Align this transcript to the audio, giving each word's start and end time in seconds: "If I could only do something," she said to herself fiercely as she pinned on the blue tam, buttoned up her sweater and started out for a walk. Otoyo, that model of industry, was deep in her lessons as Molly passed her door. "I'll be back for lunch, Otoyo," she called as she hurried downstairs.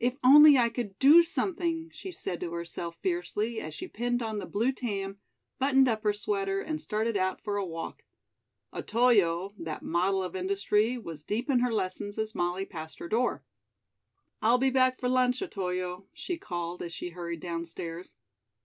"If 0.00 0.14
I 0.20 0.66
could 0.70 0.86
only 0.88 0.94
do 0.98 1.22
something," 1.22 1.88
she 1.92 2.10
said 2.10 2.40
to 2.40 2.52
herself 2.52 2.96
fiercely 3.00 3.60
as 3.60 3.72
she 3.74 3.86
pinned 3.86 4.20
on 4.20 4.40
the 4.40 4.46
blue 4.46 4.72
tam, 4.72 5.20
buttoned 5.60 5.86
up 5.86 6.02
her 6.02 6.12
sweater 6.12 6.58
and 6.60 6.80
started 6.82 7.16
out 7.16 7.40
for 7.40 7.56
a 7.58 7.64
walk. 7.64 8.02
Otoyo, 8.74 9.54
that 9.56 9.84
model 9.84 10.20
of 10.20 10.34
industry, 10.34 10.98
was 10.98 11.22
deep 11.22 11.48
in 11.48 11.60
her 11.60 11.72
lessons 11.72 12.18
as 12.18 12.34
Molly 12.34 12.64
passed 12.66 12.98
her 12.98 13.06
door. 13.08 13.44
"I'll 14.40 14.58
be 14.58 14.70
back 14.70 14.98
for 14.98 15.08
lunch, 15.08 15.40
Otoyo," 15.40 16.08
she 16.12 16.36
called 16.38 16.82
as 16.82 16.92
she 16.92 17.10
hurried 17.10 17.38
downstairs. 17.38 18.16